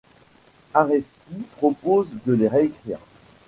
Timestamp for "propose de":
1.59-2.33